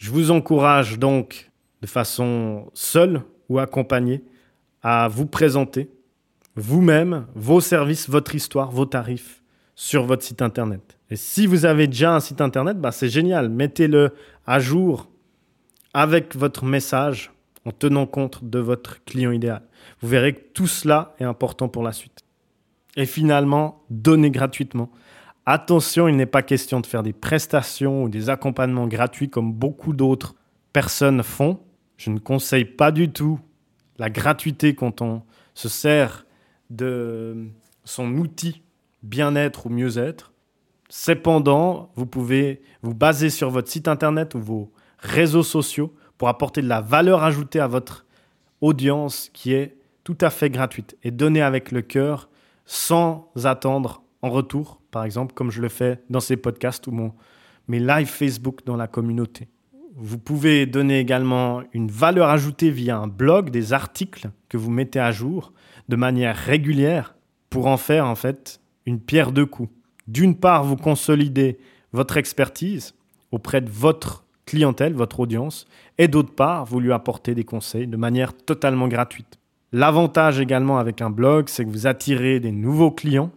Je 0.04 0.10
vous 0.10 0.30
encourage 0.30 0.98
donc 0.98 1.50
de 1.80 1.86
façon 1.86 2.70
seule 2.74 3.22
ou 3.48 3.58
accompagnée 3.58 4.22
à 4.82 5.08
vous 5.08 5.24
présenter 5.24 5.88
vous-même 6.56 7.26
vos 7.34 7.62
services, 7.62 8.10
votre 8.10 8.34
histoire, 8.34 8.70
vos 8.70 8.84
tarifs 8.84 9.42
sur 9.74 10.04
votre 10.04 10.22
site 10.22 10.42
internet. 10.42 10.98
Et 11.08 11.16
si 11.16 11.46
vous 11.46 11.64
avez 11.64 11.86
déjà 11.86 12.14
un 12.14 12.20
site 12.20 12.42
internet, 12.42 12.78
bah 12.78 12.92
c'est 12.92 13.08
génial. 13.08 13.48
Mettez-le 13.48 14.12
à 14.46 14.60
jour 14.60 15.08
avec 15.94 16.36
votre 16.36 16.66
message 16.66 17.32
en 17.64 17.70
tenant 17.70 18.04
compte 18.04 18.44
de 18.44 18.58
votre 18.58 19.02
client 19.04 19.30
idéal. 19.30 19.62
Vous 20.02 20.08
verrez 20.08 20.34
que 20.34 20.42
tout 20.52 20.66
cela 20.66 21.14
est 21.18 21.24
important 21.24 21.70
pour 21.70 21.82
la 21.82 21.92
suite. 21.92 22.20
Et 22.98 23.06
finalement, 23.06 23.82
donnez 23.88 24.30
gratuitement. 24.30 24.90
Attention, 25.46 26.08
il 26.08 26.16
n'est 26.16 26.24
pas 26.24 26.42
question 26.42 26.80
de 26.80 26.86
faire 26.86 27.02
des 27.02 27.12
prestations 27.12 28.04
ou 28.04 28.08
des 28.08 28.30
accompagnements 28.30 28.86
gratuits 28.86 29.28
comme 29.28 29.52
beaucoup 29.52 29.92
d'autres 29.92 30.34
personnes 30.72 31.22
font. 31.22 31.60
Je 31.98 32.10
ne 32.10 32.18
conseille 32.18 32.64
pas 32.64 32.90
du 32.90 33.10
tout 33.10 33.38
la 33.98 34.08
gratuité 34.08 34.74
quand 34.74 35.02
on 35.02 35.22
se 35.52 35.68
sert 35.68 36.26
de 36.70 37.48
son 37.84 38.16
outil 38.16 38.62
bien-être 39.02 39.66
ou 39.66 39.68
mieux-être. 39.68 40.32
Cependant, 40.88 41.90
vous 41.94 42.06
pouvez 42.06 42.62
vous 42.82 42.94
baser 42.94 43.28
sur 43.28 43.50
votre 43.50 43.68
site 43.68 43.86
internet 43.86 44.34
ou 44.34 44.40
vos 44.40 44.72
réseaux 44.98 45.42
sociaux 45.42 45.94
pour 46.16 46.28
apporter 46.28 46.62
de 46.62 46.68
la 46.68 46.80
valeur 46.80 47.22
ajoutée 47.22 47.60
à 47.60 47.66
votre 47.66 48.06
audience 48.62 49.30
qui 49.34 49.52
est 49.52 49.76
tout 50.04 50.16
à 50.20 50.30
fait 50.30 50.48
gratuite 50.48 50.96
et 51.02 51.10
donner 51.10 51.42
avec 51.42 51.70
le 51.70 51.82
cœur 51.82 52.30
sans 52.64 53.30
attendre 53.44 54.03
en 54.24 54.30
retour, 54.30 54.80
par 54.90 55.04
exemple, 55.04 55.34
comme 55.34 55.50
je 55.50 55.60
le 55.60 55.68
fais 55.68 56.00
dans 56.08 56.20
ces 56.20 56.38
podcasts 56.38 56.86
ou 56.86 56.92
mon, 56.92 57.12
mes 57.68 57.78
live 57.78 58.06
Facebook 58.06 58.64
dans 58.64 58.76
la 58.76 58.86
communauté. 58.86 59.48
Vous 59.96 60.16
pouvez 60.16 60.64
donner 60.64 60.98
également 60.98 61.62
une 61.74 61.90
valeur 61.90 62.30
ajoutée 62.30 62.70
via 62.70 62.96
un 62.96 63.06
blog, 63.06 63.50
des 63.50 63.74
articles 63.74 64.30
que 64.48 64.56
vous 64.56 64.70
mettez 64.70 64.98
à 64.98 65.12
jour 65.12 65.52
de 65.90 65.96
manière 65.96 66.36
régulière 66.36 67.16
pour 67.50 67.66
en 67.66 67.76
faire 67.76 68.06
en 68.06 68.14
fait 68.14 68.60
une 68.86 68.98
pierre 68.98 69.30
deux 69.30 69.44
coups. 69.44 69.70
D'une 70.08 70.36
part, 70.36 70.64
vous 70.64 70.76
consolidez 70.76 71.58
votre 71.92 72.16
expertise 72.16 72.94
auprès 73.30 73.60
de 73.60 73.70
votre 73.70 74.24
clientèle, 74.46 74.94
votre 74.94 75.20
audience, 75.20 75.66
et 75.98 76.08
d'autre 76.08 76.34
part, 76.34 76.64
vous 76.64 76.80
lui 76.80 76.92
apportez 76.92 77.34
des 77.34 77.44
conseils 77.44 77.86
de 77.86 77.96
manière 77.98 78.34
totalement 78.34 78.88
gratuite. 78.88 79.38
L'avantage 79.70 80.40
également 80.40 80.78
avec 80.78 81.02
un 81.02 81.10
blog, 81.10 81.48
c'est 81.48 81.64
que 81.64 81.70
vous 81.70 81.86
attirez 81.86 82.40
des 82.40 82.52
nouveaux 82.52 82.90
clients 82.90 83.30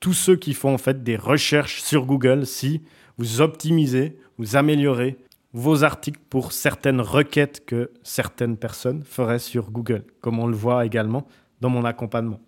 tous 0.00 0.12
ceux 0.12 0.36
qui 0.36 0.54
font 0.54 0.74
en 0.74 0.78
fait 0.78 1.02
des 1.02 1.16
recherches 1.16 1.82
sur 1.82 2.06
Google 2.06 2.46
si 2.46 2.82
vous 3.18 3.40
optimisez, 3.40 4.18
vous 4.38 4.56
améliorez 4.56 5.18
vos 5.52 5.82
articles 5.82 6.20
pour 6.30 6.52
certaines 6.52 7.00
requêtes 7.00 7.64
que 7.66 7.90
certaines 8.02 8.56
personnes 8.56 9.02
feraient 9.02 9.38
sur 9.38 9.70
Google, 9.70 10.04
comme 10.20 10.38
on 10.38 10.46
le 10.46 10.56
voit 10.56 10.86
également 10.86 11.26
dans 11.60 11.70
mon 11.70 11.84
accompagnement. 11.84 12.40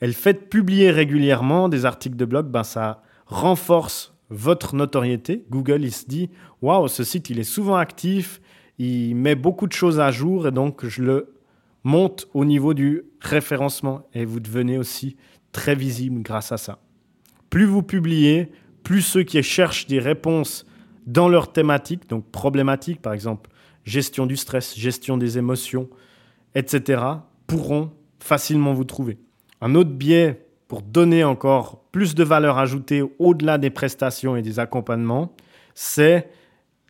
Et 0.00 0.06
le 0.06 0.12
fait 0.12 0.32
de 0.32 0.38
publier 0.38 0.90
régulièrement 0.90 1.68
des 1.68 1.84
articles 1.84 2.16
de 2.16 2.24
blog, 2.24 2.46
ben 2.46 2.64
ça 2.64 3.02
renforce 3.26 4.14
votre 4.30 4.74
notoriété. 4.74 5.44
Google, 5.50 5.84
il 5.84 5.92
se 5.92 6.06
dit, 6.06 6.30
waouh, 6.62 6.88
ce 6.88 7.04
site, 7.04 7.30
il 7.30 7.38
est 7.38 7.44
souvent 7.44 7.76
actif, 7.76 8.40
il 8.78 9.14
met 9.14 9.34
beaucoup 9.34 9.66
de 9.66 9.72
choses 9.72 10.00
à 10.00 10.10
jour 10.10 10.48
et 10.48 10.52
donc 10.52 10.86
je 10.86 11.02
le 11.02 11.34
monte 11.84 12.28
au 12.34 12.44
niveau 12.44 12.74
du 12.74 13.02
référencement 13.20 14.08
et 14.14 14.24
vous 14.24 14.40
devenez 14.40 14.78
aussi 14.78 15.16
très 15.52 15.74
visible 15.74 16.22
grâce 16.22 16.52
à 16.52 16.56
ça. 16.56 16.78
Plus 17.48 17.64
vous 17.64 17.82
publiez, 17.82 18.50
plus 18.82 19.02
ceux 19.02 19.22
qui 19.22 19.42
cherchent 19.42 19.86
des 19.86 19.98
réponses 19.98 20.66
dans 21.06 21.28
leur 21.28 21.52
thématique, 21.52 22.08
donc 22.08 22.30
problématique 22.30 23.02
par 23.02 23.12
exemple, 23.12 23.50
gestion 23.84 24.26
du 24.26 24.36
stress, 24.36 24.76
gestion 24.76 25.16
des 25.16 25.38
émotions, 25.38 25.88
etc., 26.54 27.02
pourront 27.46 27.90
facilement 28.20 28.74
vous 28.74 28.84
trouver. 28.84 29.18
Un 29.60 29.74
autre 29.74 29.90
biais 29.90 30.46
pour 30.68 30.82
donner 30.82 31.24
encore 31.24 31.82
plus 31.90 32.14
de 32.14 32.22
valeur 32.22 32.58
ajoutée 32.58 33.02
au-delà 33.18 33.58
des 33.58 33.70
prestations 33.70 34.36
et 34.36 34.42
des 34.42 34.60
accompagnements, 34.60 35.34
c'est 35.74 36.30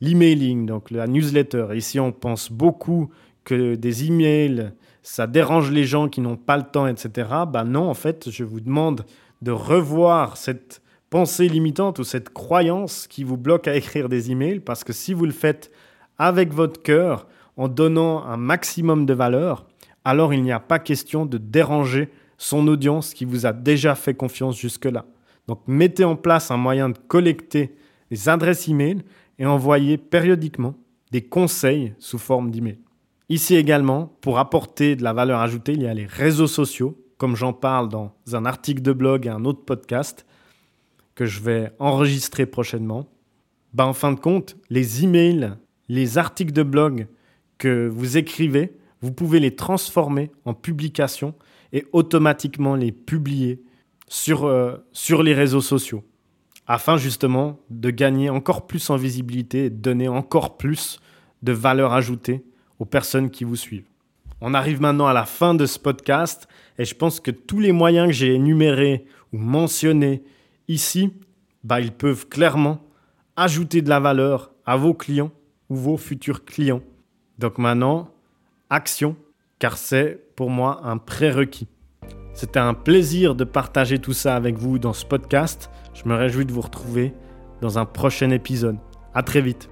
l'emailing, 0.01 0.67
donc 0.67 0.91
la 0.91 1.07
newsletter. 1.07 1.69
Ici, 1.75 1.99
on 1.99 2.13
pense 2.13 2.53
beaucoup 2.53 3.11
que 3.45 3.75
des 3.75 4.07
emails, 4.07 4.73
ça 5.03 5.27
dérange 5.27 5.71
les 5.71 5.85
gens 5.85 6.09
qui 6.09 6.21
n'ont 6.21 6.37
pas 6.37 6.57
le 6.57 6.65
temps, 6.65 6.87
etc. 6.87 7.29
Ben 7.49 7.65
non, 7.65 7.89
en 7.89 7.95
fait, 7.95 8.31
je 8.31 8.45
vous 8.45 8.61
demande 8.61 9.05
de 9.43 9.51
revoir 9.51 10.37
cette 10.37 10.83
pensée 11.09 11.49
limitante 11.49 11.99
ou 11.99 12.05
cette 12.05 12.31
croyance 12.31 13.07
qui 13.07 13.25
vous 13.25 13.37
bloque 13.37 13.67
à 13.67 13.75
écrire 13.75 14.09
des 14.09 14.31
emails, 14.31 14.61
parce 14.61 14.85
que 14.85 14.93
si 14.93 15.15
vous 15.15 15.27
le 15.27 15.33
faites 15.33 15.71
avec 16.19 16.53
votre 16.53 16.83
cœur, 16.83 17.27
en 17.57 17.69
donnant 17.69 18.25
un 18.25 18.37
maximum 18.37 19.07
de 19.07 19.13
valeur, 19.13 19.67
alors 20.05 20.33
il 20.33 20.43
n'y 20.43 20.53
a 20.53 20.61
pas 20.61 20.79
question 20.79 21.27
de 21.27 21.37
déranger 21.37 22.09
son 22.39 22.67
audience 22.69 23.13
qui 23.13 23.27
vous 23.27 23.45
a 23.45 23.53
déjà 23.53 23.95
fait 23.95 24.15
confiance 24.15 24.59
jusque-là. 24.59 25.05
Donc 25.47 25.61
mettez 25.67 26.05
en 26.05 26.17
place 26.17 26.51
un 26.51 26.57
moyen 26.57 26.89
de 26.89 26.99
collecter 27.09 27.75
les 28.11 28.29
adresses 28.29 28.69
e-mail 28.69 29.03
et 29.39 29.45
envoyer 29.45 29.99
périodiquement 29.99 30.75
des 31.11 31.23
conseils 31.23 31.93
sous 31.99 32.19
forme 32.19 32.51
d'email. 32.51 32.79
Ici 33.31 33.55
également, 33.55 34.13
pour 34.21 34.41
apporter 34.41 34.97
de 34.97 35.05
la 35.05 35.13
valeur 35.13 35.39
ajoutée, 35.39 35.75
il 35.75 35.83
y 35.83 35.87
a 35.87 35.95
les 35.95 36.05
réseaux 36.05 36.49
sociaux, 36.49 37.01
comme 37.17 37.37
j'en 37.37 37.53
parle 37.53 37.89
dans 37.89 38.13
un 38.33 38.45
article 38.45 38.83
de 38.83 38.93
blog 38.93 39.25
et 39.25 39.31
un 39.31 39.45
autre 39.45 39.65
podcast 39.65 40.27
que 41.15 41.27
je 41.27 41.41
vais 41.41 41.71
enregistrer 41.79 42.45
prochainement. 42.45 43.07
Ben, 43.73 43.85
en 43.85 43.93
fin 43.93 44.11
de 44.11 44.19
compte, 44.19 44.57
les 44.69 45.05
emails, 45.05 45.53
les 45.89 46.19
articles 46.19 46.53
de 46.53 46.65
blog 46.65 47.07
que 47.57 47.87
vous 47.87 48.17
écrivez, 48.17 48.77
vous 49.01 49.13
pouvez 49.13 49.39
les 49.39 49.55
transformer 49.55 50.33
en 50.45 50.53
publications 50.53 51.35
et 51.73 51.87
automatiquement 51.93 52.75
les 52.75 52.91
publier 52.91 53.63
sur, 54.09 54.45
euh, 54.45 54.77
sur 54.93 55.23
les 55.23 55.35
réseaux 55.35 55.61
sociaux 55.61 56.03
afin 56.67 56.97
justement 56.97 57.61
de 57.71 57.91
gagner 57.91 58.29
encore 58.29 58.67
plus 58.67 58.91
en 58.91 58.97
visibilité 58.97 59.67
et 59.67 59.71
de 59.71 59.77
donner 59.77 60.09
encore 60.09 60.57
plus 60.57 60.99
de 61.43 61.53
valeur 61.53 61.93
ajoutée 61.93 62.45
aux 62.81 62.85
personnes 62.85 63.31
qui 63.31 63.45
vous 63.45 63.55
suivent. 63.57 63.87
On 64.41 64.55
arrive 64.55 64.81
maintenant 64.81 65.07
à 65.07 65.13
la 65.13 65.27
fin 65.27 65.55
de 65.55 65.67
ce 65.67 65.79
podcast 65.79 66.49
et 66.79 66.85
je 66.85 66.95
pense 66.95 67.21
que 67.21 67.31
tous 67.31 67.61
les 67.61 67.73
moyens 67.73 68.09
que 68.09 68.13
j'ai 68.15 68.35
énumérés 68.35 69.05
ou 69.33 69.39
mentionnés 69.39 70.25
ici, 70.67 71.13
bah, 71.63 71.81
ils 71.81 71.93
peuvent 71.93 72.27
clairement 72.27 72.81
ajouter 73.37 73.83
de 73.83 73.91
la 73.91 74.01
valeur 74.01 74.51
à 74.65 74.77
vos 74.77 74.95
clients 74.95 75.31
ou 75.69 75.77
vos 75.77 75.99
futurs 75.99 76.45
clients. 76.45 76.83
Donc 77.39 77.59
maintenant, 77.59 78.11
action, 78.71 79.15
car 79.59 79.77
c'est 79.77 80.19
pour 80.35 80.49
moi 80.49 80.81
un 80.85 80.97
prérequis. 80.97 81.69
C'était 82.33 82.61
un 82.61 82.75
plaisir 82.75 83.35
de 83.35 83.45
partager 83.45 83.99
tout 83.99 84.15
ça 84.15 84.37
avec 84.37 84.57
vous 84.57 84.79
dans 84.79 84.95
ce 84.95 85.05
podcast. 85.05 85.71
Je 85.93 86.09
me 86.09 86.15
réjouis 86.15 86.47
de 86.47 86.53
vous 86.53 86.63
retrouver 86.63 87.13
dans 87.61 87.79
un 87.79 87.85
prochain 87.85 88.31
épisode. 88.31 88.79
À 89.13 89.23
très 89.23 89.43
vite. 89.43 89.69